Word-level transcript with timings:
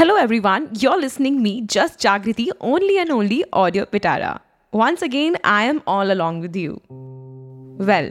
Hello 0.00 0.16
everyone, 0.16 0.68
you're 0.78 1.00
listening 1.00 1.42
me 1.42 1.62
just 1.62 2.00
Jagriti 2.00 2.48
only 2.60 2.98
and 2.98 3.10
only 3.10 3.44
Audio 3.52 3.84
Pitara. 3.84 4.40
Once 4.72 5.02
again, 5.02 5.36
I 5.44 5.64
am 5.64 5.82
all 5.86 6.12
along 6.12 6.40
with 6.40 6.56
you. 6.56 6.80
Well, 7.78 8.10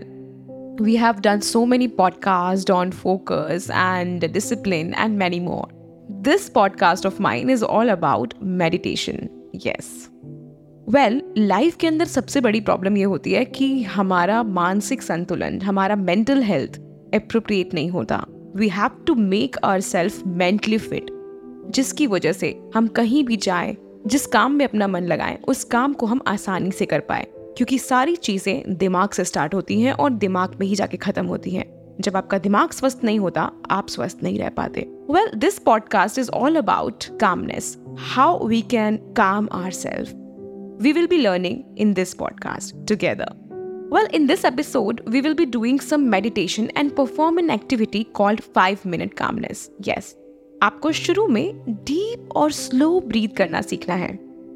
we 0.80 0.96
have 0.96 1.22
done 1.22 1.42
so 1.42 1.66
many 1.66 1.88
podcasts 1.88 2.74
on 2.76 2.92
focus 2.92 3.70
and 3.70 4.22
discipline 4.34 4.94
and 4.96 5.18
many 5.18 5.40
more. 5.40 5.68
This 6.10 6.50
podcast 6.50 7.06
of 7.06 7.20
mine 7.20 7.50
is 7.50 7.64
all 7.64 7.90
about 7.90 8.34
meditation. 8.42 9.30
Yes. 9.54 10.10
Well 10.90 11.20
well, 11.20 11.38
life 11.38 11.76
के 11.76 11.88
अंदर 11.88 12.06
सबसे 12.06 12.42
बड़ी 12.42 12.60
problem 12.62 12.98
ये 12.98 13.04
होती 13.04 13.32
है 13.34 13.46
कि 13.46 13.84
हमारा 13.84 14.44
मानसिक 14.44 15.02
संतुलन 15.02 15.62
हमारा 15.62 15.96
मेंटल 15.96 16.42
हेल्थ 16.44 16.80
अप्रोप्रिएट 17.14 17.74
नहीं 17.74 17.90
होता 17.90 18.26
we 18.56 18.70
have 18.70 19.04
to 19.08 19.16
make 19.16 19.58
our 19.64 19.80
self 19.80 20.26
mentally 20.28 20.78
fit 20.78 21.12
जिसकी 21.71 22.07
वजह 22.07 22.33
से 22.33 22.71
हम 22.75 22.87
कहीं 22.87 23.25
भी 23.25 23.37
जाए 23.37 23.77
जिस 24.07 24.27
काम 24.27 24.53
में 24.53 24.65
अपना 24.65 24.89
मन 24.89 25.03
लगाएँ 25.03 25.39
उस 25.49 25.65
काम 25.65 25.93
को 25.93 26.07
हम 26.07 26.21
आसानी 26.27 26.71
से 26.71 26.87
कर 26.87 27.01
पाए 27.01 27.27
क्योंकि 27.57 27.79
सारी 27.79 28.17
चीज़ें 28.17 28.77
दिमाग 28.77 29.11
से 29.11 29.25
स्टार्ट 29.25 29.55
होती 29.55 29.81
हैं 29.81 29.93
और 29.93 30.11
दिमाग 30.11 30.57
में 30.61 30.67
ही 30.67 30.75
जाके 30.75 30.97
खत्म 30.97 31.27
होती 31.27 31.51
हैं। 31.51 31.97
जब 32.01 32.17
आपका 32.17 32.39
दिमाग 32.39 32.71
स्वस्थ 32.71 33.01
नहीं 33.05 33.19
होता 33.19 33.53
आप 33.71 33.89
स्वस्थ 33.89 34.19
नहीं 34.23 34.39
रह 34.39 34.49
पाते। 34.49 34.81
Well 35.11 35.31
this 35.35 35.59
podcast 35.59 36.19
is 36.19 36.31
all 36.31 36.57
about 36.57 37.05
calmness 37.21 37.77
how 37.99 38.47
we 38.47 38.63
can 38.63 38.97
calm 38.97 39.49
our 39.53 39.71
self 39.71 40.13
we 40.83 40.93
will 40.93 41.07
be 41.07 41.17
learning 41.17 41.79
in 41.79 41.93
this 41.93 42.15
podcast 42.15 42.89
together 42.89 43.41
Well, 43.93 44.07
in 44.17 44.27
this 44.29 44.45
episode, 44.45 45.01
we 45.13 45.21
will 45.21 45.35
be 45.35 45.45
doing 45.55 45.81
some 45.81 46.03
meditation 46.11 46.69
and 46.77 46.95
perform 46.99 47.39
an 47.39 47.49
activity 47.51 48.03
called 48.19 48.43
5 48.59 48.85
minute 48.85 49.17
calmness. 49.17 49.63
Yes, 49.81 50.11
आपको 50.63 50.91
शुरू 50.93 51.27
में 51.27 51.63
deep 51.69 52.33
और 52.37 52.51
slow 52.53 53.01
breathe 53.01 53.29
करना 53.29 53.61
सीखना 53.61 53.95
है। 53.95 54.09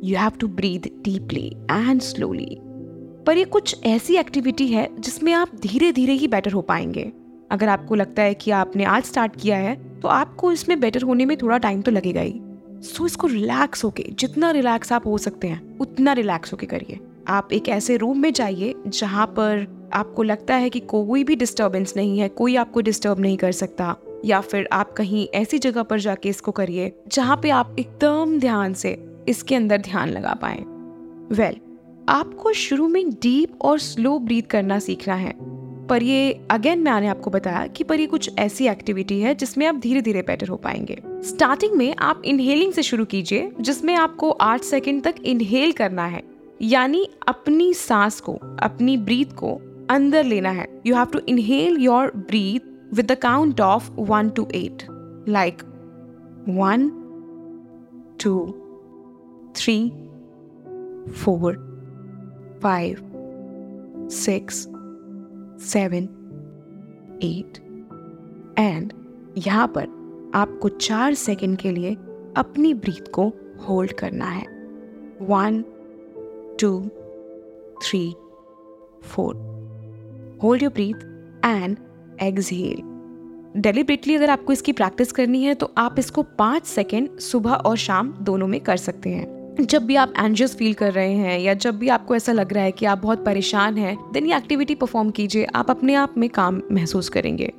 You 0.05 0.17
have 0.19 0.31
to 0.31 0.49
breathe 0.49 0.89
deeply 1.03 1.47
and 1.71 2.01
slowly 2.01 2.59
पर 3.27 3.39
ये 3.39 3.45
कुछ 3.45 3.85
ऐसी 3.85 4.17
एक्टिविटी 4.17 4.67
है 4.69 4.89
जिसमें 5.01 5.33
आप 5.33 5.55
धीरे 5.57 5.91
धीरे 5.93 6.13
ही 6.13 6.29
बेटर 6.29 6.53
हो 6.53 6.63
पाएँगे। 6.63 7.13
अगर 7.51 7.69
आपको 7.69 7.95
लगता 7.95 8.23
है 8.23 8.35
कि 8.35 8.51
आपने 8.51 8.85
आज 8.85 9.05
स्टार्ट 9.05 9.41
किया 9.41 9.57
है 9.57 9.75
तो 10.01 10.09
आपको 10.09 10.53
इसमें 10.53 10.79
बेटर 10.81 11.03
होने 11.03 11.27
में 11.27 11.37
थोड़ा 11.37 11.59
टाइम 11.59 11.83
तो 11.83 11.91
लगेगा 11.91 12.21
ही। 12.21 12.35
सो 12.35 12.99
so, 12.99 13.07
इसको 13.07 13.27
रिलैक्स 13.27 13.85
होके 13.85 14.11
जितना 14.13 14.51
रिलैक्स 14.51 14.93
आप 14.93 15.07
हो 15.07 15.19
सकते 15.19 15.49
हैं 15.49 15.79
उतना 15.79 16.13
रिलैक्स 16.13 16.53
होके 16.53 16.67
करिए। 16.67 17.01
आप 17.29 17.53
एक 17.53 17.69
ऐसे 17.69 17.97
रूम 17.97 18.19
में 18.19 18.33
जाइए 18.33 18.75
जहाँ 18.87 19.27
पर 19.27 19.67
आपको 19.95 20.23
लगता 20.23 20.55
है 20.55 20.71
कि 20.71 20.81
कोई 20.81 21.25
भी 21.25 21.37
डिस्टर्बेंस 21.37 21.95
नहीं 21.97 22.19
है 22.19 22.29
कोई 22.29 22.57
आपको 22.57 22.81
डिस्टर्ब 22.81 23.21
नहीं 23.21 23.37
कर 23.37 23.53
सकता। 23.53 23.97
या 24.25 24.41
फिर 24.41 24.69
आप 24.73 24.93
कहीं 24.93 25.29
ऐसी 25.35 25.59
जगह 25.59 25.83
पर 25.83 26.01
जाके 26.01 26.29
इसको 26.29 26.53
करिए 26.53 26.93
जहाँ 27.09 27.41
पे 27.43 27.51
आप 27.51 27.77
एकदम 27.79 28.39
ध्यान 28.39 28.75
से 28.75 29.07
इसके 29.29 29.55
अंदर 29.55 29.79
ध्यान 29.79 30.09
लगा 30.09 30.35
पाए। 30.35 30.59
वेल 31.37 31.53
well, 31.53 31.65
आपको 32.09 32.53
शुरू 32.53 32.89
में 32.89 33.11
डीप 33.11 33.63
और 33.63 33.79
स्लो 33.79 34.19
ब्रीथ 34.19 34.43
करना 34.43 34.79
सीखना 34.79 35.15
है। 35.15 35.55
पर 35.87 36.03
ये 36.03 36.47
अगेन 36.51 36.79
मैंने 36.79 37.07
आपको 37.07 37.31
बताया 37.31 37.67
कि 37.67 37.85
पर 37.85 38.01
ये 38.01 38.07
कुछ 38.07 38.31
ऐसी 38.39 38.69
एक्टिविटी 38.69 39.21
है 39.21 39.35
जिसमें 39.35 39.67
आप 39.67 39.75
धीरे 39.75 40.03
धीरे 40.03 40.23
बेटर 40.23 40.49
हो 40.49 40.57
पाएँगे। 40.57 41.03
स्टार्टिंग 41.07 41.73
में 41.73 41.95
आप 41.99 42.23
इनहेलिंग 42.25 42.73
से 42.73 42.83
शुरू 42.83 43.05
कीजिए 43.05 43.53
जिसमें 43.61 43.97
आपको 43.97 44.31
आठ 44.31 44.61
सेकेंड 44.61 45.03
तक 45.03 45.15
इनहेल 45.25 45.73
करना 45.73 46.07
है। 46.07 46.23
यानी 46.63 47.09
अपनी 47.29 47.75
सांस 47.75 48.21
को 48.21 48.33
अपनी 48.63 48.97
ब्रीथ 48.97 49.27
को 49.27 49.61
अंदर 49.91 50.25
लेना 50.25 50.51
है। 50.51 50.81
You 50.87 50.95
have 50.95 51.07
to 51.07 51.19
inhale 51.19 51.77
your 51.77 52.13
breath 52.17 52.74
with 52.97 53.09
the 53.09 53.17
count 53.17 53.61
of 53.61 53.91
1 53.97 54.33
to 54.35 54.47
8. 54.53 54.89
Like 55.27 55.63
1, 56.47 56.93
2, 58.19 58.55
3, 59.55 59.93
4, 61.15 61.59
5, 62.61 63.03
6, 64.09 64.67
7, 65.59 66.09
8 67.21 67.61
and 68.59 68.93
यहाँ 69.39 69.67
पर 69.77 69.87
आपको 70.35 70.69
चार 70.69 71.15
सेकंड 71.15 71.59
के 71.59 71.71
लिए 71.71 71.95
अपनी 72.37 72.75
ब्रीथ 72.75 73.11
को 73.15 73.29
होल्ड 73.69 73.93
करना 73.93 74.25
है। 74.25 74.47
One 75.23 75.63
two 76.61 76.71
three 77.83 78.15
four 79.05 79.35
hold 80.43 80.63
your 80.63 80.73
breath 80.73 81.05
and 81.45 81.77
exhale 82.23 82.94
deliberately 83.57 84.15
अगर 84.15 84.31
आपको 84.31 84.53
इसकी 84.53 84.73
प्रैक्टिस 84.73 85.13
करनी 85.13 85.43
है 85.43 85.55
तो 85.55 85.73
आप 85.79 85.97
इसको 85.99 86.23
पाँच 86.23 86.67
सेकेंड 86.67 87.19
सुबह 87.19 87.53
और 87.53 87.77
शाम 87.77 88.15
दोनों 88.21 88.47
में 88.47 88.61
कर 88.61 88.77
सकते 88.77 89.11
हैं। 89.11 89.57
जब 89.61 89.85
भी 89.85 89.97
आप 89.97 90.13
एंजियस 90.19 90.57
फील 90.57 90.75
कर 90.75 90.93
रहे 90.93 91.13
हैं 91.13 91.39
या 91.41 91.55
जब 91.55 91.79
भी 91.79 91.89
आपको 91.89 92.17
ऐसा 92.17 92.33
लग 92.33 92.53
रहा 92.53 92.65
है 92.65 92.73
कि 92.73 92.87
आप 92.87 92.99
बहुत 92.99 93.25
परेशान 93.25 93.77
हैं 93.77 94.13
देन 94.13 94.27
ये 94.27 94.37
एक्टिविटी 94.37 94.75
परफॉर्म 94.75 95.11
कीजिए। 95.11 95.45
आप 95.45 95.71
अपने 95.71 95.95
आप 95.95 96.15
में 96.19 96.31
काम 96.31 96.63
महसूस 96.73 97.09
करेंगे। 97.09 97.53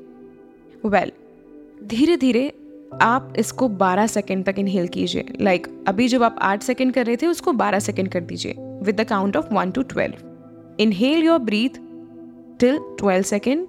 वेल 0.85 1.09
well, 1.09 1.89
धीरे 1.89 2.17
धीरे 2.17 2.53
आप 3.01 3.33
इसको 3.37 3.69
12 3.69 4.07
सेकेंड 4.07 4.45
तक 4.45 4.55
इनहेल 4.59 4.87
कीजिए। 4.87 5.25
लाइक 5.41 5.67
like, 5.67 5.87
अभी 5.87 6.07
जब 6.07 6.23
आप 6.23 6.35
8 6.41 6.63
सेकेंड 6.63 6.93
कर 6.93 7.05
रहे 7.05 7.15
थे 7.15 7.27
उसको 7.27 7.53
12 7.53 7.79
सेकेंड 7.79 8.09
कर 8.09 8.21
दीजिए। 8.21 8.55
With 8.57 9.01
the 9.01 9.03
count 9.03 9.37
of 9.37 9.45
1 9.53 9.71
to 9.75 9.83
12 9.83 10.79
inhale 10.79 11.23
your 11.23 11.39
breath 11.39 11.69
till 12.59 12.79
12 13.01 13.21
second 13.21 13.67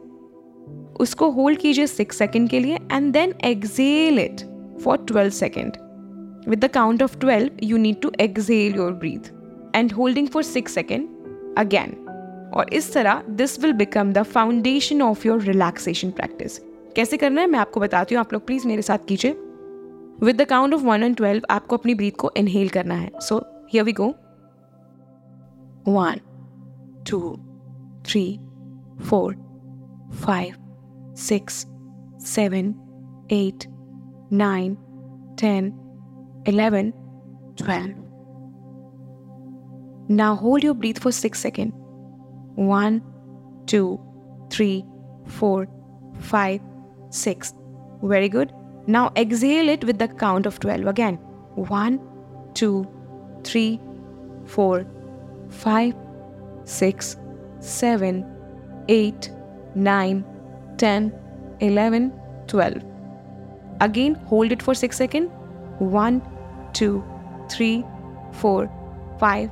उसको 1.01 1.31
होल्ड 1.31 1.59
कीजिए 1.59 1.87
सिक्स 1.87 2.19
सेकेंड 2.19 2.49
के 2.51 2.61
लिए 2.61 2.79
and 2.93 3.13
then 3.13 3.35
exhale 3.45 4.19
it 4.19 4.41
for 4.85 5.05
twelve 5.09 5.31
second 5.31 5.77
with 6.49 6.65
the 6.65 6.69
count 6.69 7.03
of 7.03 7.19
twelve 7.19 7.51
you 7.63 7.77
need 7.77 8.01
to 8.01 8.13
exhale 8.21 8.77
your 8.77 8.93
breath 8.93 9.33
and 9.75 9.93
holding 9.93 10.29
for 10.29 10.43
six 10.43 10.75
second 10.75 11.09
again 11.59 11.97
और 12.55 12.73
इस 12.75 12.93
तरह 12.95 13.23
this 13.31 13.59
will 13.61 13.73
become 13.73 14.13
the 14.13 14.23
foundation 14.23 15.03
of 15.03 15.27
your 15.27 15.43
relaxation 15.43 16.11
practice 16.11 16.59
कैसे 16.97 17.17
करना 17.17 17.41
है 17.41 17.47
मैं 17.47 17.59
आपको 17.59 17.81
बताती 17.81 18.15
हूँ, 18.15 18.21
आप 18.21 18.33
लोग 18.33 18.47
प्लीज़ 18.47 18.67
मेरे 18.69 18.83
साथ 18.83 18.99
कीजिए। 19.09 19.33
With 20.23 20.37
the 20.37 20.45
count 20.45 20.75
of 20.75 20.83
one 20.83 21.03
and 21.03 21.17
twelve 21.17 21.43
आपको 21.51 21.77
अपनी 21.77 21.95
ब्रीथ 21.95 22.13
को 22.19 22.31
इनहेल 22.37 22.69
करना 22.69 22.95
है। 22.95 23.11
So 23.21 23.39
here 23.73 23.85
we 23.85 23.93
go 23.93 24.07
one 25.89 26.21
two 27.11 27.21
three 28.07 28.23
four 29.09 29.35
five 30.23 30.55
6, 31.17 31.67
7, 32.19 32.75
8, 33.31 33.69
9, 34.31 34.77
10, 35.37 35.79
11, 36.45 36.93
12. 37.57 37.91
Now 40.09 40.35
hold 40.35 40.63
your 40.63 40.75
breath 40.75 40.99
for 40.99 41.11
6 41.11 41.41
seconds. 41.41 41.73
1, 42.57 43.03
2, 43.67 44.01
3, 44.51 44.85
4, 45.27 45.67
5, 46.21 46.61
6. 47.09 47.55
Very 48.03 48.29
good. 48.29 48.53
Now 48.87 49.11
exhale 49.17 49.71
it 49.71 49.85
with 49.85 49.99
the 49.99 50.09
count 50.09 50.45
of 50.45 50.61
12 50.61 50.87
again. 50.87 51.15
1, 51.55 51.99
2, 52.53 52.87
3, 53.43 53.81
4, 54.45 54.87
5, 55.49 55.95
6, 56.65 57.17
7, 57.61 58.25
8, 58.89 59.31
9, 59.75 60.25
10, 60.77 61.13
11, 61.61 62.13
12. 62.49 62.83
Again, 63.81 64.15
hold 64.27 64.53
it 64.53 64.63
for 64.63 64.75
6 64.75 64.97
seconds. 64.97 65.31
1, 65.81 66.23
2, 66.75 67.05
3, 67.49 67.85
4, 68.33 68.71
5, 69.19 69.51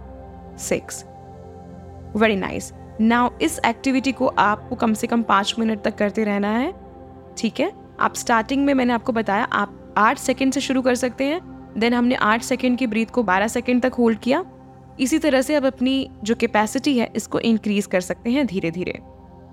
6. 0.58 1.04
Very 2.16 2.36
nice 2.36 2.72
now 3.00 3.30
इस 3.42 3.58
activity 3.66 4.12
को 4.12 4.26
आपको 4.38 4.76
कम 4.76 4.92
से 4.94 5.06
कम 5.06 5.22
पाँच 5.22 5.54
minute 5.58 5.82
तक 5.82 5.96
करते 5.96 6.24
रहना 6.24 6.50
है 6.50 6.72
ठीक 7.38 7.60
है 7.60 7.70
आप 8.00 8.14
स्टार्टिंग 8.14 8.64
में 8.64 8.72
मैंने 8.74 8.92
आपको 8.92 9.12
बताया 9.12 9.44
आप 9.52 9.94
आठ 9.98 10.18
सेकेंड 10.18 10.52
से 10.52 10.60
शुरू 10.60 10.82
कर 10.82 10.94
सकते 10.94 11.24
हैं 11.24 11.40
देन 11.78 11.94
हमने 11.94 12.14
आठ 12.22 12.42
सेकेंड 12.42 12.78
की 12.78 12.86
ब्रीथ 12.86 13.06
को 13.06 13.22
बारह 13.22 13.48
सेकेंड 13.48 13.82
तक 13.82 13.94
होल्ड 13.98 14.18
किया 14.18 14.44
इसी 15.00 15.18
तरह 15.18 15.42
से 15.42 15.54
अब 15.54 15.66
अपनी 15.66 15.96
जो 16.24 16.34
कैपेसिटी 16.34 16.98
है 16.98 17.10
इसको 17.16 17.40
इंक्रीज 17.40 17.86
कर 17.86 18.00
सकते 18.00 18.30
हैं 18.30 18.46
धीरे 18.46 18.70
धीरे 18.70 18.98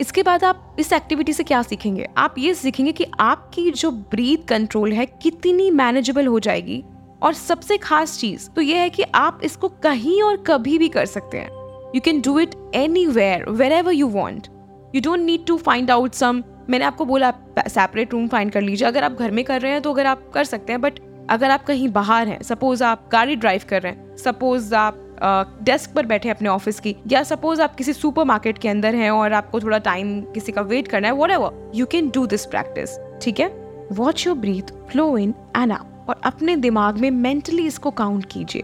इसके 0.02 0.24
बाद 0.24 0.44
आप 0.44 0.76
इस 0.80 0.94
एक्टिविटी 0.94 1.34
से 1.34 1.44
क्या 1.44 1.62
सीखेंगे? 1.62 2.08
आप 2.18 2.36
ये 2.38 2.54
सीखेंगे 2.54 2.92
कि 2.92 3.06
आपकी 3.20 3.70
जो 3.72 3.92
ब्रीथ 3.92 4.48
कंट्रोल 4.48 4.92
है, 4.94 5.06
कितनी 5.06 5.70
मैनेजेबल 5.72 6.28
हो 6.28 6.40
जाएगी। 6.40 6.84
और 7.24 7.34
सबसे 7.34 7.78
खास 7.78 8.18
चीज़ 8.20 8.50
तो 8.50 8.62
ये 8.62 8.78
है 8.78 8.90
कि 8.90 9.04
आप 9.16 9.42
इसको 9.44 9.70
कहीं 9.84 10.22
और 10.24 10.38
कभी 10.38 10.78
भी 10.78 10.88
कर 10.90 11.06
सकते 11.06 11.38
हैं। 11.38 11.50
You 11.96 12.02
can 12.02 12.22
do 12.22 12.40
it 12.40 12.56
anywhere 13.08 13.50
wherever 13.72 13.94
you 13.94 14.08
want 14.08 14.48
you 14.96 15.02
don't 15.02 15.20
need 15.20 15.46
to 15.46 15.58
find 15.58 15.92
out 15.92 16.14
some 16.14 16.44
मैंने 16.70 16.86
आपको 16.86 17.06
बोला 17.06 17.28
आप 17.28 17.56
सेपरेट 17.68 18.14
रूम 18.14 18.28
फाइंड 18.28 18.52
कर 18.52 18.62
लीजिए। 18.62 18.88
अगर 18.88 19.04
आप 19.04 19.12
घर 19.12 19.32
में 19.32 19.44
कर 19.46 19.62
रहे 19.62 19.72
हैं 19.72 19.82
तो 19.82 19.94
अगर 19.94 20.06
आप 20.06 20.30
कर 20.34 20.44
सकते 20.44 20.74
हैं 20.74 20.82
बट 20.82 21.00
अगर 21.30 21.52
आप 21.52 21.64
कहीं 21.66 21.90
बाहर 21.90 22.28
हैं 22.28 22.42
सपोज़ 22.44 22.84
आप 22.84 23.08
गाड़ी 23.12 23.36
ड्राइव 23.36 23.62
कर 23.70 23.82
रहे 23.82 23.92
हैं 23.92 24.16
सपोज़ 24.18 24.74
आप 24.76 25.11
डेस्क 25.24 25.94
पर 25.94 26.06
बैठे 26.06 26.30
अपने 26.30 26.50
ऑफ़िस 26.50 26.80
की, 26.80 26.96
या 27.08 27.22
सपोज़ 27.24 27.62
आप 27.62 27.76
किसी 27.76 27.94
सुपर 27.94 28.24
मार्केट 28.26 28.58
के 28.58 28.70
अंदर 28.70 28.96
हैं 28.96 29.10
और 29.12 29.34
आपको 29.34 29.60
थोड़ा 29.60 29.78
टाइम 29.80 30.22
किसी 30.34 30.52
का 30.52 30.62
वेट 30.64 30.88
करना 30.88 31.08
है 31.08 31.14
whatever 31.32 31.72
you 31.76 31.86
can 31.86 32.10
do 32.10 32.26
this 32.28 32.46
practice 32.46 32.98
ठीक 33.22 33.40
है? 33.40 33.48
Watch 33.92 34.26
your 34.28 34.38
breath 34.38 34.72
flow 34.92 35.18
in 35.18 35.34
and 35.58 35.72
out 35.72 36.10
और 36.10 36.22
अपने 36.26 36.56
दिमाग 36.58 36.98
में 36.98 37.10
मेंटली 37.12 37.66
इसको 37.68 37.92
काउंट 37.92 38.26
कीजिए। 38.32 38.64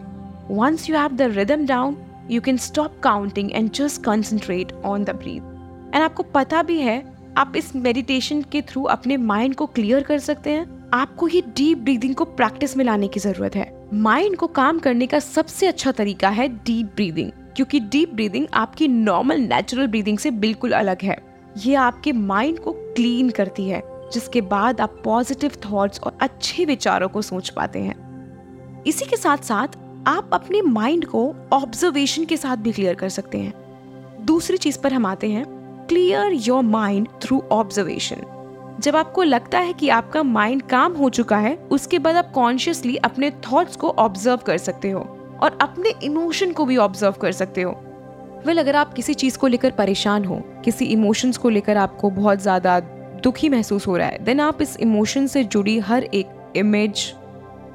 Once 0.52 0.90
you 0.90 0.98
have 0.98 1.16
the 1.16 1.22
rhythm 1.32 1.66
down 1.66 1.98
you 2.32 2.42
can 2.42 2.58
stop 2.60 3.00
counting 3.04 3.52
and 3.52 3.72
just 3.72 4.04
concentrate 4.04 4.72
on 4.86 5.04
the 5.04 5.16
breath 5.16 5.96
and 5.96 6.04
आपको 6.04 6.24
पता 6.26 6.64
भी 6.64 6.80
है, 6.82 7.04
आप 7.38 7.54
इस 7.56 7.76
मेडिटेशन 7.76 8.42
के 8.52 8.62
थ्रू 8.62 8.84
अपने 8.86 9.18
माइंड 9.18 9.56
को 9.56 9.66
क्लियर 9.68 10.04
कर 10.04 10.20
सकते 10.20 10.52
हैं। 10.52 10.90
आपको 10.94 11.28
ये 11.28 11.42
डीप 11.48 11.78
ब्रीदिंग 11.78 12.16
को 12.16 12.26
प्रैक्टिस 12.26 12.78
में 12.78 12.84
लाने 12.86 13.08
की 13.08 13.20
ज़रूरत 13.20 13.56
है। 13.56 13.77
माइंड 13.94 14.36
को 14.36 14.48
काम 14.48 14.80
करने 14.80 15.08
का 15.08 15.20
सबसे 15.20 15.68
अच्छा 15.68 15.92
तरीका 15.92 16.30
है 16.30 16.48
डीप 16.48 16.86
ब्रीदिंग 16.86 17.32
क्योंकि 17.56 17.80
डीप 17.80 18.14
ब्रीदिंग 18.14 18.48
आपकी 18.54 18.88
नॉर्मल 18.88 19.40
नेचुरल 19.40 19.88
ब्रीदिंग 19.88 20.18
से 20.18 20.32
बिल्कुल 20.32 20.72
अलग 20.72 21.02
है। 21.04 21.18
ये 21.58 21.76
आपके 21.76 22.12
माइंड 22.12 22.60
को 22.60 22.72
क्लीन 22.72 23.30
करती 23.30 23.68
है, 23.70 23.82
जिसके 24.14 24.42
बाद 24.42 24.82
आप 24.82 25.02
पॉजिटिव 25.04 25.52
थॉट्स 25.66 26.00
और 26.00 26.18
अच्छे 26.22 26.66
विचारों 26.66 27.10
को 27.10 27.22
सोच 27.22 27.50
पाते 27.50 27.80
हैं। 27.80 28.84
इसी 28.84 29.06
के 29.06 29.18
साथ 29.18 29.38
साथ 29.38 29.78
आप 30.08 30.30
अपने 30.34 30.62
माइंड 30.62 31.06
को 31.06 31.36
ऑब्जर्वेशन 31.54 32.26
के 32.26 32.38
साथ 32.38 32.58
भी 32.58 32.72
क्लियर 32.72 32.96
कर 32.96 33.10
सकते 33.10 33.38
हैं। 33.38 34.26
दूसरी 34.26 34.58
चीज़ 34.58 34.80
पर 34.80 34.94
हम 34.94 35.06
आते 35.06 35.30
हैं 35.30 35.46
clear 35.90 36.34
your 36.34 36.64
mind 36.64 37.08
through 37.22 37.44
observation 37.52 38.37
जब 38.80 38.96
आपको 38.96 39.24
लगता 39.24 39.60
है 39.60 39.74
कि 39.74 39.90
आपका 39.90 40.24
माइंड 40.24 40.62
काम 40.62 40.94
हो 40.94 41.10
चुका 41.10 41.38
है 41.38 41.56
उसके 41.72 42.00
बाद 42.00 42.16
आप 42.16 42.32
कॉन्शियसली 42.32 42.96
अपने 42.96 43.32
थॉट्स 43.32 43.76
को 43.76 43.90
ऑब्ज़र्व 43.90 44.38
कर 44.38 44.58
सकते 44.58 44.92
हो 44.92 45.00
और 45.44 45.58
अपने 45.62 45.94
इमोशन 46.04 46.52
को 46.52 46.66
भी 46.66 46.78
ऑब्ज़र्व 46.78 47.14
कर 47.14 47.32
सकते 47.32 47.62
हो। 47.62 47.72
वेल 47.72 48.46
well, 48.46 48.60
अगर 48.60 48.76
आप 48.76 48.94
किसी 48.94 49.14
चीज़ 49.14 49.38
को 49.38 49.48
लेकर 49.48 49.72
परेशान 49.72 50.26
हो 50.26 50.42
किसी 50.66 50.86
इमोशंस 50.86 51.38
को 51.38 51.50
लेकर 51.50 51.78
आपको 51.78 52.10
बहुत 52.10 52.40
ज़्यादा 52.40 52.80
दुखी 53.24 53.50
महसूस 53.50 53.88
हो 53.88 53.98
रहा 53.98 54.08
है 54.08 54.24
देन 54.24 54.40
आप 54.40 54.62
इस 54.62 54.78
इमोशन 54.78 55.28
से 55.28 55.44
जुड़ी 55.44 55.80
हर 55.80 56.04
एक 56.04 56.54
इमेज 56.56 57.14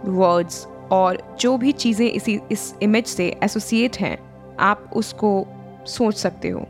वर्ड्स 0.04 0.66
और 0.90 1.36
जो 1.40 1.56
भी 1.56 1.72
चीज़ें 1.72 2.10
इसी 2.10 2.40
इस 2.52 2.74
इमेज 2.82 3.06
से 3.06 3.36
एसोसिएट 3.42 3.96
हैं 3.96 4.18
आप 4.60 4.90
उसको 4.96 5.46
सोच 5.86 6.16
सकते 6.16 6.48
हो। 6.48 6.66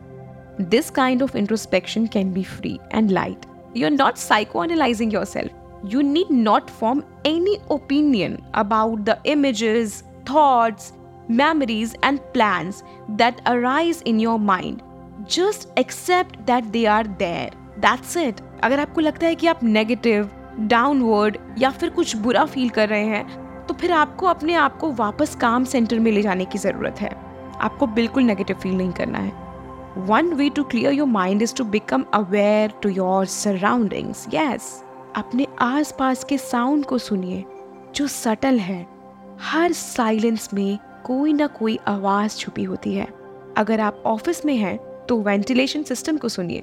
This 0.60 0.90
kind 0.90 1.22
of 1.22 1.36
introspection 1.36 2.06
can 2.06 2.32
be 2.32 2.42
free 2.42 2.78
and 2.94 3.10
light 3.10 3.51
psychoanalysing 4.64 5.14
your 5.14 5.24
self 5.24 5.84
you 5.92 6.00
need 6.00 6.32
not 6.32 6.70
form 6.70 7.02
any 7.26 7.58
opinion 7.70 8.38
about 8.54 9.00
the 9.00 9.16
images 9.26 10.02
thoughts 10.30 10.92
memories, 11.30 11.94
and 12.02 12.20
plans 12.32 12.82
that 13.10 13.40
arise 13.46 14.02
in 14.02 14.18
your 14.18 14.38
mind. 14.38 14.82
Just 15.26 15.68
accept 15.76 16.44
that 16.46 16.72
they 16.72 16.86
are 16.86 17.04
there. 17.04 17.50
That's 17.80 18.16
it. 18.16 18.42
अगर 18.64 18.80
आपको 18.80 19.00
लगता 19.00 19.26
है 19.26 19.34
कि 19.34 19.46
आप 19.46 19.62
negative 19.64 20.30
downward 20.60 21.36
या 21.58 21.70
फिर 21.70 21.90
कुछ 21.90 22.16
बुरा 22.16 22.44
फील 22.44 22.68
कर 22.68 22.88
रहे 22.88 23.04
हैं 23.04 23.66
तो 23.66 23.74
फिर 23.74 23.92
आपको 23.92 24.26
अपने 24.26 24.54
आप 24.54 24.76
को 24.78 24.90
वापस 24.92 25.34
काम 25.34 25.64
सेंटर 25.64 25.98
में 25.98 26.10
ले 26.12 26.22
जाने 26.22 26.44
की 26.44 26.58
ज़रूरत 26.58 27.00
है 27.00 27.10
आपको 27.60 27.86
बिल्कुल 27.86 28.22
नेगेटिव 28.22 28.56
फील 28.56 28.76
नहीं 28.76 28.92
करना 28.92 29.18
है 29.18 29.41
one 29.98 30.32
way 30.34 30.48
to 30.50 30.62
clear 30.64 30.92
your 30.92 31.08
mind 31.08 31.42
is 31.42 31.54
to 31.54 31.64
become 31.64 32.04
aware 32.14 32.72
to 32.82 32.88
your 32.88 33.26
surroundings 33.26 34.26
yes 34.34 34.82
अपने 35.16 35.46
आसपास 35.60 36.24
के 36.24 36.38
साउंड 36.38 36.84
को 36.84 36.98
सुनिए, 36.98 37.44
जो 37.94 38.06
सटल 38.06 38.58
है। 38.58 38.86
हर 39.40 39.72
साइलेंस 39.72 40.48
में 40.54 40.78
कोई 41.04 41.32
ना 41.32 41.46
कोई 41.48 41.78
आवाज़ 41.88 42.36
छुपी 42.36 42.64
होती 42.64 42.94
है। 42.94 43.06
अगर 43.56 43.80
आप 43.80 44.02
ऑफ़िस 44.06 44.44
में 44.46 44.54
हैं 44.56 44.76
तो 45.06 45.20
वेंटिलेशन 45.20 45.82
सिस्टम 45.82 46.16
को 46.16 46.28
सुनिए। 46.28 46.62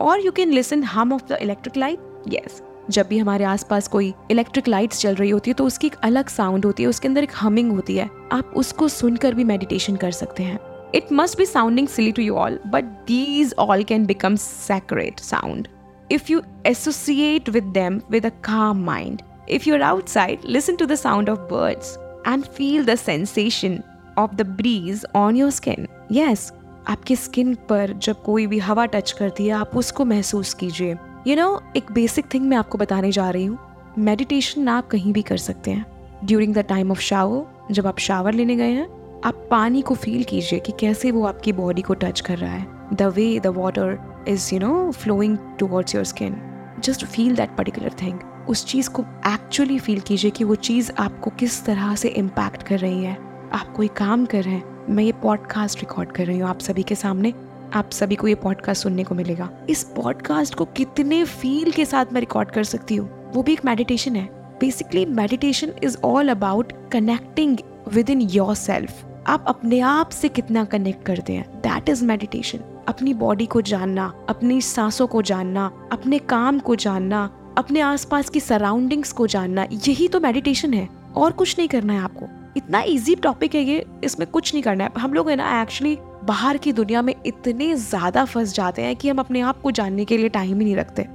और 0.00 0.24
you 0.26 0.32
can 0.32 0.52
listen 0.52 0.84
hum 0.84 1.12
of 1.12 1.26
the 1.28 1.38
electric 1.42 1.76
light 1.76 2.22
yes 2.28 2.62
जब 2.90 3.06
भी 3.08 3.18
हमारे 3.18 3.44
आसपास 3.44 3.88
कोई 3.88 4.12
इलेक्ट्रिक 4.30 4.68
लाइट्स 4.68 5.00
चल 5.00 5.14
रही 5.14 5.30
होती 5.30 5.50
है 5.50 5.54
तो 5.54 5.64
उसकी 5.64 5.86
एक 5.86 5.94
अलग 6.02 6.28
साउंड 6.28 6.64
होती 6.64 6.82
है, 6.82 6.88
उसके 6.88 7.08
अंदर 7.08 7.22
एक 7.22 7.32
हमिंग 7.36 7.72
होती 7.72 7.96
है। 7.96 8.10
आप 8.32 8.52
उसको 8.56 8.88
सुनकर 8.88 9.34
भी 9.34 9.44
मेडिटेशन 9.44 9.96
कर 9.96 10.10
सकते 10.12 10.42
हैं। 10.42 10.58
It 10.96 11.12
must 11.12 11.38
be 11.38 11.46
sounding 11.46 11.88
silly 11.88 12.12
to 12.12 12.22
you 12.22 12.34
all 12.36 12.58
but 12.66 12.84
these 13.06 13.54
all 13.58 13.82
can 13.84 14.06
become 14.06 14.36
sacred 14.36 15.20
sound 15.20 15.68
if 16.10 16.30
you 16.30 16.42
associate 16.64 17.48
with 17.48 17.72
them 17.74 18.02
with 18.08 18.26
a 18.26 18.30
calm 18.42 18.84
mind. 18.84 19.22
If 19.48 19.66
you're 19.66 19.82
outside, 19.82 20.44
listen 20.46 20.76
to 20.76 20.86
the 20.86 20.96
sound 20.96 21.28
of 21.28 21.48
birds 21.48 21.98
and 22.24 22.46
feel 22.48 22.84
the 22.84 22.96
sensation 22.96 23.82
of 24.16 24.36
the 24.36 24.44
breeze 24.44 25.04
on 25.16 25.36
your 25.36 25.50
skin. 25.50 25.88
Yes, 26.10 26.50
आपके 26.88 27.16
skin 27.16 27.54
पर 27.68 27.92
जब 28.02 28.22
कोई 28.22 28.46
भी 28.46 28.58
हवा 28.58 28.84
touch 28.86 29.12
करती 29.12 29.46
है 29.46 29.52
आप 29.52 29.70
उसको 29.76 30.04
महसूस 30.04 30.52
कीजिए 30.54 30.96
यू 31.26 31.36
नो 31.36 31.48
एक 31.76 31.90
बेसिक 31.92 32.26
थिंग 32.34 32.44
मैं 32.48 32.56
आपको 32.56 32.78
बताने 32.78 33.10
जा 33.12 33.28
रही 33.30 33.44
हूँ 33.44 33.58
मेडिटेशन 33.98 34.68
आप 34.68 34.88
कहीं 34.88 35.12
भी 35.12 35.22
कर 35.22 35.36
सकते 35.36 35.70
हैं 35.70 35.86
during 36.24 36.54
the 36.54 36.64
time 36.68 36.90
of 36.90 37.00
shower 37.00 37.72
जब 37.74 37.86
आप 37.86 37.98
शावर 37.98 38.34
लेने 38.34 38.56
गए 38.56 38.70
हैं 38.70 38.88
आप 39.26 39.48
पानी 39.50 39.82
को 39.82 39.94
फील 39.94 40.24
कीजिए 40.24 40.58
कि 40.58 40.72
कैसे 40.80 41.10
वो 41.10 41.26
आपकी 41.26 41.52
बॉडी 41.52 41.82
को 41.82 41.94
टच 41.94 42.20
कर 42.20 42.38
रहा 42.38 42.52
है। 42.52 42.66
The 42.92 43.02
way 43.02 43.40
the 43.40 43.46
water 43.46 43.98
is 44.28 44.54
you 44.54 44.60
know 44.60 44.90
flowing 44.90 45.38
towards 45.58 45.94
your 45.94 46.04
skin 46.04 46.36
just 46.80 47.04
feel 47.04 47.36
that 47.36 47.56
particular 47.56 47.92
thing 48.02 48.18
उस 48.48 48.66
चीज़ 48.66 48.90
को 48.90 49.02
एक्चुअली 49.26 49.78
फील 49.78 50.00
कीजिए 50.00 50.30
कि 50.30 50.44
वो 50.44 50.54
चीज़ 50.54 50.92
आपको 50.98 51.30
किस 51.30 51.64
तरह 51.64 51.94
से 51.94 52.08
इम्पैक्ट 52.08 52.62
कर 52.62 52.78
रही 52.78 53.04
है। 53.04 53.18
आप 53.52 53.72
कोई 53.76 53.88
काम 53.88 54.26
कर 54.26 54.42
रहे 54.42 54.54
हैं। 54.54 54.86
मैं 54.88 55.04
ये 55.04 55.12
पॉडकास्ट 55.12 55.80
रिकॉर्ड 55.80 56.12
कर 56.12 56.26
रही 56.26 56.38
हूँ। 56.38 56.48
आप 56.48 56.60
सभी 56.60 56.82
के 56.82 56.94
सामने, 56.94 57.34
आप 57.74 57.90
सभी 57.90 58.14
को 58.14 58.28
ये 58.28 58.34
पॉडकास्ट 58.34 58.82
सुनने 58.82 59.04
को 59.04 59.14
मिलेगा। 59.14 59.50
इस 59.70 59.84
पॉडकास्ट 59.84 60.54
को 60.54 60.64
कितने 60.64 61.24
फील 61.24 61.70
के 61.70 61.84
साथ 61.84 62.06
मैं 62.12 62.20
रिकॉर्ड 62.20 62.50
कर 62.50 62.64
सकती 62.64 62.96
हूँ? 62.96 63.32
वो 63.32 63.42
भी 63.42 63.52
एक 63.52 63.64
मेडिटेशन 63.64 64.16
है। 64.16 64.28
Basically 64.60 65.06
meditation 65.06 65.72
is 65.82 65.96
all 66.04 66.28
about 66.28 66.72
connecting 66.92 67.58
within 68.10 68.20
yourself 68.54 69.05
आप 69.26 69.44
अपने 69.48 69.78
आप 69.80 70.10
से 70.10 70.28
कितना 70.28 70.64
कनेक्ट 70.64 71.04
करते 71.06 71.32
हैं? 71.32 71.44
दैट 71.60 71.88
इज़ 71.88 72.04
मेडिटेशन 72.04 72.58
अपनी 72.88 73.14
बॉडी 73.14 73.46
को 73.46 73.60
जानना 73.60 74.04
अपनी 74.28 74.60
सांसों 74.60 75.06
को 75.06 75.22
जानना 75.22 75.64
अपने 75.92 76.18
काम 76.18 76.58
को 76.58 76.74
जानना 76.76 77.22
अपने 77.58 77.80
आसपास 77.80 78.28
की 78.28 78.40
सराउंडिंग्स 78.40 79.12
को 79.12 79.26
जानना 79.26 79.66
यही 79.72 80.06
तो 80.08 80.20
मेडिटेशन 80.20 80.74
है। 80.74 80.88
और 81.16 81.32
कुछ 81.32 81.58
नहीं 81.58 81.68
करना 81.68 81.92
है 81.92 82.00
आपको। 82.00 82.26
इतना 82.56 82.82
इजी 82.82 83.14
टॉपिक 83.16 83.54
है 83.54 83.62
ये 83.62 83.84
इसमें 84.04 84.26
कुछ 84.28 84.52
नहीं 84.54 84.62
करना 84.62 84.84
है। 84.84 84.90
हम 84.98 85.14
लोग 85.14 85.30
है 85.30 85.36
ना 85.36 85.60
एक्चुअली 85.62 85.96
बाहर 86.24 86.56
की 86.56 86.72
दुनिया 86.72 87.02
में 87.02 87.14
इतने 87.26 87.74
ज़्यादा 87.76 88.24
फंस 88.24 88.54
जाते 88.54 88.82
हैं 88.82 88.94
कि 88.96 89.08
हम 89.08 89.18
अपने 89.18 89.40
आप 89.42 89.60
को 89.62 89.70
जानने 89.70 90.04
के 90.04 90.18
लिए 90.18 90.28
टाइम 90.28 90.48
ही 90.48 90.64
नहीं 90.64 90.76
रखते। 90.76 91.06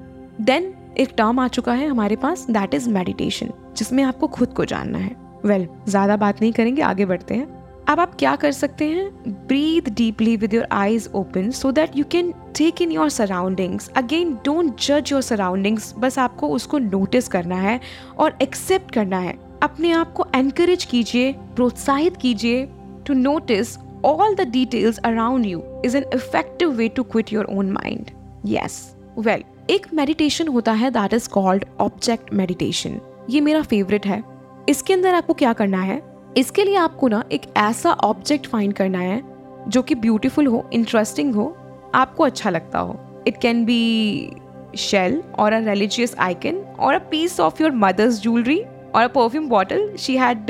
देन 0.42 0.74
एक 0.98 1.14
टर्म 1.18 1.40
आ 1.40 1.48
चुका 1.50 1.74
है 1.74 1.88
हमारे 1.88 2.16
पास 2.18 2.46
दैट 2.50 2.74
इज़ 2.74 2.90
मेडिटेशन 2.90 3.54
जिसमें 3.78 4.04
आपको 4.04 4.28
खुद 4.30 4.54
को 4.54 4.66
जानना 4.66 4.98
है। 4.98 5.16
वेल 5.46 5.66
well, 5.66 5.90
ज़्यादा 5.90 6.18
बात 6.18 6.42
नहीं 6.42 6.54
करेंगे 6.54 6.82
आगे 6.82 7.06
बढ़ते 7.06 7.36
हैं। 7.36 7.61
अब 7.92 8.00
आप 8.00 8.14
क्या 8.16 8.36
कर 8.36 8.52
सकते 8.52 8.86
हैं? 8.86 9.08
Breathe 9.48 9.90
deeply 9.90 10.36
with 10.38 10.54
your 10.54 10.68
eyes 10.72 11.10
open 11.16 11.50
so 11.52 11.72
that 11.72 11.96
you 11.98 12.04
can 12.12 12.32
take 12.58 12.82
in 12.82 12.92
your 12.92 13.10
surroundings 13.10 13.90
again 13.98 14.34
don't 14.46 14.80
जज 14.82 15.12
योर 15.12 15.22
सराउंडिंग्स 15.22 15.94
बस 15.98 16.18
आपको 16.20 16.48
उसको 16.50 16.78
नोटिस 16.78 17.28
करना 17.28 17.56
है 17.56 17.80
और 18.20 18.38
एक्सेप्ट 18.42 18.94
करना 18.94 19.18
है। 19.20 19.34
अपने 19.64 19.92
आप 19.92 20.14
को 20.14 20.26
एनकरेज 20.36 20.86
कीजिए, 20.86 21.32
प्रोत्साहित 21.56 22.18
कीजिए 22.18 22.66
to 23.08 23.14
notice 23.14 23.78
all 24.06 24.36
the 24.36 24.52
details 24.54 25.00
around 25.00 25.46
you 25.46 25.64
is 25.86 25.98
an 25.98 26.06
effective 26.14 26.72
way 26.72 26.88
to 26.90 27.04
quiet 27.04 27.34
your 27.34 27.46
own 27.50 27.72
mind 27.72 28.12
yes 28.46 28.80
well 29.18 29.44
एक 29.70 29.88
मेडिटेशन 29.94 30.48
होता 30.48 30.72
है 30.74 30.92
that 30.92 31.14
is 31.14 31.28
called 31.30 31.66
object 31.80 32.34
meditation 32.34 33.00
ये 33.30 33.42
मेरा 33.42 33.62
फेवरेट 33.64 34.06
है। 34.06 34.24
इसके 34.70 34.94
अंदर 34.94 35.14
आपको 35.14 35.34
क्या 35.34 35.54
करना 35.54 35.82
है? 35.82 36.02
इसके 36.38 36.64
लिए 36.64 36.76
आपको 36.76 37.08
ना 37.08 37.24
एक 37.32 37.42
ऐसा 37.58 37.92
ऑब्जेक्ट 37.94 38.48
फाइंड 38.48 38.74
करना 38.74 39.00
है, 39.00 39.22
जो 39.68 39.82
कि 39.82 39.96
ब्यूटीफुल 39.96 40.48
हो 40.48 40.64
इंटरेस्टिंग 40.74 41.34
हो, 41.36 41.56
आपको 41.96 42.24
अच्छा 42.24 42.50
लगता 42.50 42.80
हो। 42.80 43.00
इट 43.28 43.38
कैन 43.38 43.66
बी 43.66 44.36
शेल 44.78 45.22
और 45.40 45.54
अ 45.54 45.60
रिलीजियस 45.62 46.16
आइकन 46.20 46.64
और 46.80 46.94
a 46.94 47.00
piece 47.12 47.40
of 47.40 47.62
your 47.64 47.72
mother's 47.74 48.22
jewellery 48.22 48.60
और 48.60 49.04
a 49.04 49.08
perfume 49.10 49.50
bottle 49.50 49.96
she 50.00 50.18
had 50.18 50.46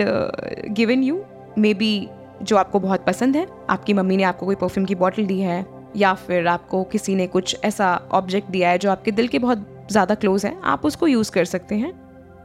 given 0.72 1.04
you 1.04 1.22
maybe 1.74 2.08
जो 2.42 2.58
आपको 2.58 2.80
बहुत 2.80 3.06
पसंद 3.06 3.36
है। 3.36 3.48
आपकी 3.70 3.94
मम्मी 3.94 4.18
ने 4.18 4.24
आपको 4.24 4.46
कोई 4.46 4.56
परफ्यूम 4.56 4.86
की 4.86 4.96
बॉटल 4.96 5.26
दी 5.26 5.40
है, 5.40 5.66
या 5.98 6.14
फिर 6.16 6.48
आपको 6.48 6.84
किसी 6.86 7.16
ने 7.16 7.28
कुछ 7.28 7.56
ऐसा 7.66 7.96
ऑब्जेक्ट 8.12 8.50
दिया 8.52 8.70
है, 8.70 8.78
जो 8.78 8.92
आपके 8.92 9.12
दिल 9.12 9.28
के 9.28 9.40
बहुत 9.40 9.68
ज़्यादा 9.92 10.16
क्लोज 10.16 10.46
है, 10.46 10.56
आप 10.64 10.86
उसको 10.86 11.08
यूज़ 11.08 11.32
कर 11.32 11.46
सकते 11.46 11.76
हैं। 11.76 11.94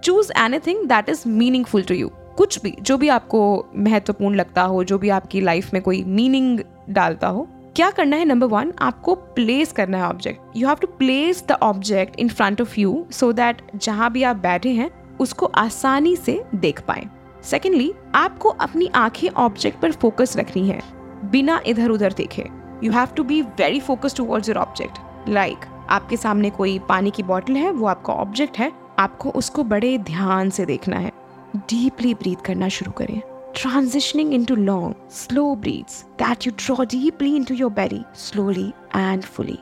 Choose 0.05 0.33
anything 0.59 0.87
that 0.89 1.09
is 1.09 1.29
meaningful 1.29 1.83
to 1.83 1.95
you 1.95 2.11
कुछ 2.39 2.63
भी, 2.63 2.75
जो 2.81 2.97
भी 2.99 3.09
आपको 3.09 3.67
महत्वपूर्ण 3.77 4.37
लगता 4.37 4.63
हो, 4.63 4.85
जो 4.85 4.99
भी 4.99 5.09
आपकी 5.09 5.41
लाइफ 5.41 5.73
में 5.75 5.83
कोई 5.83 6.03
मीनिंग 6.05 6.61
डालता 6.91 7.29
हो, 7.29 7.49
क्या 7.77 7.91
करना 7.91 8.17
है? 8.17 8.25
नंबर 8.25 8.47
वन 8.47 8.73
आपको 8.79 9.15
प्लेस 9.15 9.73
करना 9.73 9.99
है 9.99 10.05
object 10.05 10.57
you 10.57 10.67
have 10.69 10.77
to 10.77 10.87
place 10.89 11.45
the 11.49 11.53
object 11.53 12.19
in 12.21 12.29
front 12.29 12.61
of 12.61 12.81
you 12.81 13.07
so 13.11 13.33
that 13.33 13.63
जहाँ 13.77 14.11
भी 14.13 14.23
आप 14.23 14.37
बैठे 14.37 14.71
हैं, 14.71 14.91
उसको 15.21 15.47
आसानी 15.47 16.15
से 16.17 16.43
देख 16.55 16.81
पाए. 16.81 17.07
सेकेंडली 17.43 17.93
आपको 18.15 18.49
अपनी 18.49 18.87
आँखें 18.95 19.29
ऑब्जेक्ट 19.29 19.81
पर 19.81 19.93
फोकस 19.93 20.37
रखनी 20.37 20.69
है. 20.69 20.81
बिना 21.25 21.61
इधर 21.67 21.91
उधर 21.91 22.13
देखे. 22.13 22.49
You 22.85 22.93
have 22.93 23.09
to 23.17 23.25
be 23.25 23.43
very 23.43 23.81
focus 23.81 24.17
towards 24.17 24.49
your 24.49 24.59
object 24.59 25.29
like 25.29 25.65
आपके 25.91 26.17
सामने 26.17 26.51
कोई 26.51 26.79
पानी 26.79 27.11
की 27.11 27.23
बॉटल 27.23 27.57
है, 27.57 27.71
वो 27.71 27.87
आपका 27.87 28.13
ऑब्जेक्ट 28.13 28.59
है. 28.59 28.73
आपको 28.99 29.31
उसको 29.31 29.65
बड़े 29.65 29.97
ध्यान 29.99 30.51
से 30.51 30.65
देखना 30.65 30.97
है. 30.97 31.13
डीपली 31.57 32.15
ब्रीथ 32.15 32.37
करना 32.37 32.69
शुरू 32.69 32.93
करें। 32.93 33.21
Transitioning 33.55 34.33
into 34.33 34.57
long, 34.57 34.95
slow 35.19 35.49
breaths 35.57 36.05
that 36.19 36.47
you 36.47 36.53
draw 36.63 36.85
deeply 36.95 37.31
into 37.37 37.55
your 37.55 37.71
belly, 37.71 38.01
slowly 38.15 38.67
and 38.95 39.29
fully. 39.37 39.57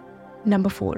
Number 0.49 0.73
four, 0.79 0.97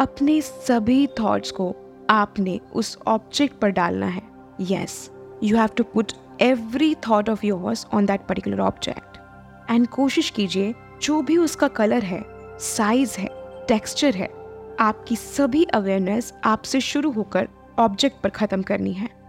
अपने 0.00 0.40
सभी 0.40 1.06
थॉट्स 1.20 1.50
को 1.50 1.74
आपने 2.10 2.60
उस 2.74 2.98
ऑब्जेक्ट 3.06 3.58
पर 3.60 3.70
डालना 3.70 4.06
है। 4.06 4.22
Yes 4.60 5.10
you 5.42 5.56
have 5.56 5.68
to 5.76 5.84
put 5.84 6.12
every 6.40 6.94
thought 7.08 7.30
of 7.30 7.46
yours 7.46 7.86
on 7.94 8.06
that 8.06 8.26
particular 8.26 8.60
object 8.60 9.18
and 9.70 9.86
कोशिश 9.86 10.30
कीजिए 10.30 10.74
जो 11.02 11.22
भी 11.22 11.36
उसका 11.36 11.68
कलर 11.68 12.02
है 12.02 12.22
साइज़ 12.60 13.18
है 13.18 13.28
टेक्सचर 13.68 14.14
है 14.14 14.28
आपकी 14.80 15.16
सभी 15.16 15.64
अवेयरनेस 15.64 16.32
आपसे 16.44 16.80
शुरू 16.80 17.10
होकर 17.10 17.48
ऑब्जेक्ट 17.78 18.22
पर 18.22 18.28
खत्म 18.28 18.62
करनी 18.62 18.92
है। 18.92 19.23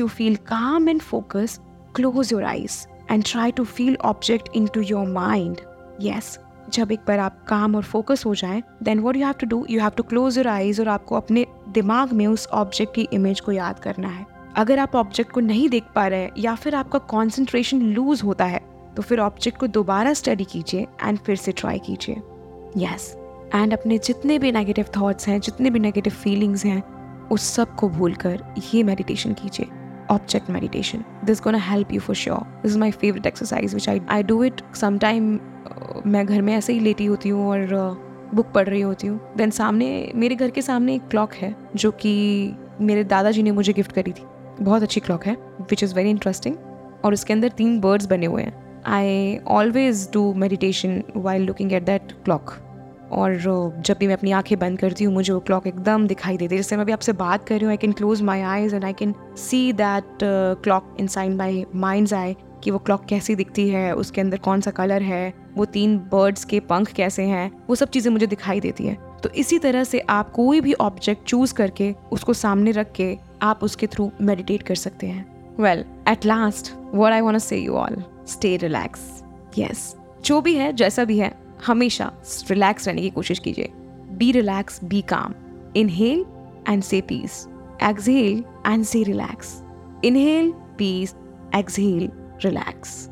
You 0.00 0.06
feel 0.08 0.36
calm 0.36 0.88
and 0.88 1.00
focus 1.00 1.60
close 1.94 2.32
your 2.32 2.44
eyes 2.44 2.86
and 3.10 3.24
try 3.24 3.52
to 3.52 3.64
feel 3.64 3.96
object 4.04 4.48
into 4.66 4.80
your 4.80 5.06
mind 5.06 5.56
yes 6.02 6.38
जब 6.72 6.92
एक 6.92 7.00
बार 7.08 7.18
आप 7.18 7.44
काम 7.48 7.74
और 7.74 7.82
फोकस 7.82 8.24
हो 8.26 8.34
जाए 8.34 8.62
then 8.82 8.98
what 8.98 9.16
you 9.16 9.24
have 9.24 9.34
to 9.40 9.46
do 9.46 9.66
you 9.70 9.80
have 9.80 9.90
to 9.90 10.02
close 10.02 10.38
your 10.38 10.48
eyes 10.48 10.80
और 10.80 10.88
आपको 10.88 11.16
अपने 11.16 11.46
दिमाग 11.68 12.12
में 12.12 12.26
उस 12.26 12.46
ऑब्जेक्ट 12.46 12.94
की 12.94 13.08
इमेज 13.12 13.40
को 13.40 13.52
याद 13.52 13.78
करना 13.78 14.08
है। 14.08 14.26
अगर 14.56 14.78
आप 14.78 14.94
ऑब्जेक्ट 14.96 15.32
को 15.32 15.40
नहीं 15.40 15.68
देख 15.68 15.84
पा 15.94 16.06
रहे 16.06 16.30
या 16.38 16.54
फिर 16.54 16.74
आपका 16.74 16.98
कॉन्सेंट्रेशन 16.98 17.82
लूज 17.82 18.22
होता 18.22 18.44
है 18.44 18.60
तो 18.96 19.02
फिर 19.02 19.20
ऑब्जेक्ट 19.20 19.58
को 19.58 19.66
दोबारा 19.66 20.12
स्टडी 20.14 20.44
कीजिए 20.44 20.86
एंड 21.02 21.18
फिर 21.18 21.36
से 21.36 21.52
ट्राई 21.52 21.78
कीजिए। 21.78 22.16
यस 22.76 23.14
एंड 23.54 23.72
अपने 23.72 23.98
जितने 23.98 24.38
भी 24.38 24.52
नेगेटिव 24.52 24.84
थॉट्स 24.96 25.28
हैं, 25.28 25.40
जितने 25.40 25.70
भी 25.70 25.78
नेगेटिव 25.78 26.12
फीलिंग्स 26.12 26.64
हैं 26.64 26.82
उस 27.30 27.52
सबको 27.54 27.88
भूल 27.88 28.14
कर 28.14 28.42
ये 28.74 28.82
मेडिटेशन 28.82 29.32
कीजिए 29.32 29.66
object 30.10 30.50
meditation 30.50 31.04
this 31.24 31.40
gonna 31.40 31.58
help 31.58 31.92
you 31.92 32.00
for 32.00 32.16
sure 32.16 32.60
this 32.62 32.72
is 32.72 32.78
my 32.78 32.90
favourite 32.90 33.26
exercise 33.26 33.74
which 33.74 33.88
I 33.88 34.00
I 34.08 34.22
do 34.22 34.42
it 34.44 34.60
sometime 34.74 35.38
मैं 36.06 36.26
घर 36.26 36.42
में 36.42 36.54
ऐसे 36.54 36.72
ही 36.72 36.80
लेटी 36.80 37.06
होती 37.06 37.28
हूँ 37.28 37.48
और 37.48 37.66
बुक 38.34 38.46
uh, 38.46 38.54
पढ़ 38.54 38.68
रही 38.68 38.80
होती 38.80 39.06
हूँ. 39.06 39.20
देन 39.36 39.50
सामने 39.50 40.12
मेरे 40.14 40.34
घर 40.34 40.50
के 40.50 40.62
सामने 40.62 40.94
एक 40.94 41.08
क्लॉक 41.10 41.32
है 41.32 41.54
जो 41.76 41.90
कि 41.90 42.12
मेरे 42.80 43.04
दादाजी 43.04 43.42
ने 43.42 43.50
मुझे 43.50 43.72
गिफ्ट 43.72 43.92
करी 43.92 44.12
थी. 44.12 44.22
बहुत 44.60 44.82
अच्छी 44.82 45.00
क्लॉक 45.00 45.26
है 45.26 45.36
विच 45.60 45.82
इज़ 45.82 45.94
वेरी 45.94 46.10
इंटरेस्टिंग 46.10 46.56
और 47.04 47.12
उसके 47.12 47.32
अंदर 47.32 47.48
तीन 47.48 47.80
बर्ड्स 47.80 48.06
बने 48.06 48.26
हुए 48.26 48.42
हैं. 48.42 48.82
I 48.86 49.38
always 49.48 50.08
do 50.12 50.32
meditation 50.34 51.02
while 51.16 51.42
looking 51.42 51.72
at 51.72 51.84
that 51.84 52.12
clock 52.24 52.54
और 53.12 53.36
जब 53.78 53.96
भी 53.98 54.06
मैं 54.06 54.14
अपनी 54.14 54.32
आँखें 54.32 54.58
बंद 54.58 54.78
करती 54.78 55.04
हूँ, 55.04 55.12
मुझे 55.14 55.32
वो 55.32 55.40
क्लॉक 55.40 55.66
एकदम 55.66 56.06
दिखाई 56.06 56.36
देती 56.36 56.54
है। 56.54 56.62
जैसे 56.62 56.76
मैं 56.76 56.82
अभी 56.84 56.92
आपसे 56.92 57.12
बात 57.14 57.46
कर 57.48 57.54
रही 57.54 57.64
हूँ 57.64 57.70
I 57.70 57.76
can 57.76 57.92
close 57.92 58.22
my 58.22 58.40
eyes 58.42 58.74
and 58.74 58.84
I 58.84 58.92
can 58.92 59.14
see 59.38 59.72
that 59.72 60.18
clock 60.62 60.96
inside 61.06 61.36
my 61.36 61.64
mind 61.74 62.14
I 62.14 62.36
कि 62.64 62.70
वो 62.70 62.78
क्लॉक 62.78 63.04
कैसी 63.04 63.34
दिखती 63.34 63.68
है, 63.68 63.94
उसके 63.94 64.20
अंदर 64.20 64.38
कौन 64.38 64.60
सा 64.60 64.70
कलर 64.70 65.02
है, 65.02 65.32
वो 65.56 65.64
तीन 65.64 65.96
बर्ड्स 66.12 66.44
के 66.44 66.60
पंख 66.60 66.92
कैसे 66.92 67.22
हैं, 67.22 67.50
वो 67.68 67.74
सब 67.74 67.88
चीज़ें 67.88 68.10
मुझे 68.12 68.26
दिखाई 68.26 68.60
देती 68.60 68.86
है। 68.86 68.96
तो 69.22 69.28
इसी 69.30 69.58
तरह 69.58 69.84
से 69.84 69.98
आप 70.00 70.30
कोई 70.30 70.60
भी 70.60 70.72
ऑब्जेक्ट 70.74 71.24
चूज़ 71.24 71.54
करके, 71.54 71.94
उसको 72.12 72.32
सामने 72.32 72.70
रख 72.70 72.92
के 72.92 73.16
आप 73.42 73.64
उसके 73.64 73.86
थ्रू 73.86 74.10
मेडिटेट 74.20 74.62
कर 74.62 74.74
सकते 74.74 75.06
हैं। 75.06 75.54
Well 75.60 75.84
at 76.08 76.26
last 76.26 76.72
what 76.94 77.12
I 77.12 77.20
want 77.20 77.38
say 77.38 77.58
you 77.58 77.74
all 77.74 78.02
stay 78.28 78.56
relax 78.56 79.00
yes 79.58 79.94
जो 80.24 80.40
भी 80.40 80.54
है, 80.54 80.72
जैसा 80.72 81.04
भी 81.04 81.18
है 81.18 81.32
हमेशा 81.66 82.12
रिलैक्स 82.50 82.88
रहने 82.88 83.02
की 83.02 83.10
कोशिश 83.10 83.38
कीजिए। 83.38 83.70
Be 84.18 84.32
relax 84.32 84.84
be 84.84 85.00
calm 85.02 85.34
inhale 85.76 86.24
and 86.68 86.82
say 86.82 87.00
peace 87.00 87.46
exhale 87.82 88.44
and 88.66 88.84
say 88.84 89.02
relax 89.02 89.62
inhale 90.04 90.52
peace 90.78 91.14
exhale 91.54 92.10
relax 92.44 93.08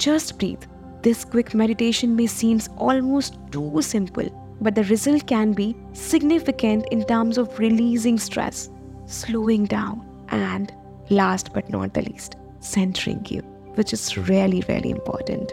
just 0.00 0.36
breathe 0.36 0.68
this 1.04 1.24
quick 1.24 1.54
meditation 1.54 2.08
may 2.08 2.26
seems 2.26 2.68
almost 2.80 3.34
too 3.52 3.80
simple 3.80 4.30
but 4.62 4.74
the 4.74 4.78
result 4.78 5.26
can 5.28 5.54
be 5.54 5.74
significant 6.10 6.84
in 6.92 7.02
terms 7.02 7.38
of 7.38 7.60
releasing 7.62 8.18
stress 8.18 8.68
slowing 9.10 9.66
down 9.68 10.00
and 10.32 10.70
last 11.12 11.54
but 11.56 11.70
not 11.70 11.94
the 11.94 11.98
least 11.98 12.36
centering 12.64 13.32
you 13.32 13.42
which 13.78 13.94
is 13.94 14.10
really 14.18 14.60
very 14.60 14.88
important 14.88 15.52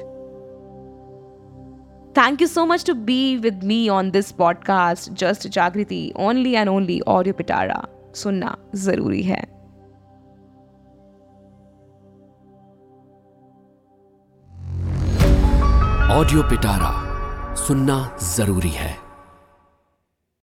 thank 2.17 2.41
you 2.41 2.47
so 2.47 2.65
much 2.65 2.85
to 2.85 2.93
be 3.07 3.35
with 3.37 3.63
me 3.63 3.87
on 3.89 4.09
this 4.11 4.31
podcast 4.31 5.11
just 5.19 5.47
Jagriti 5.47 6.01
only 6.19 6.53
and 6.53 6.69
only 6.69 6.99
audio 7.07 7.33
Pitara 7.33 7.81
सुनना 8.15 8.55
ज़रूरी 8.75 9.21
है 9.23 9.41
audio 16.11 16.43
Pitara 16.43 16.91
सुनना 17.57 17.97
ज़रूरी 18.27 18.69
है 18.69 18.95